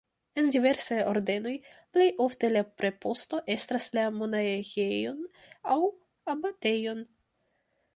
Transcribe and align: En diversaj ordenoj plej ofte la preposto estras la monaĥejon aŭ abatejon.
En 0.41 0.47
diversaj 0.53 0.95
ordenoj 1.11 1.53
plej 1.97 2.07
ofte 2.25 2.51
la 2.55 2.65
preposto 2.83 3.43
estras 3.59 3.89
la 4.01 4.09
monaĥejon 4.19 5.25
aŭ 5.77 5.81
abatejon. 6.39 7.11